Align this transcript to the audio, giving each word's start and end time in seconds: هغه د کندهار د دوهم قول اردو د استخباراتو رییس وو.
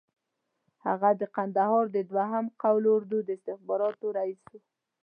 هغه 0.85 1.09
د 1.21 1.23
کندهار 1.35 1.83
د 1.95 1.97
دوهم 2.11 2.45
قول 2.61 2.83
اردو 2.95 3.17
د 3.23 3.29
استخباراتو 3.37 4.05
رییس 4.17 4.41
وو. 4.51 4.59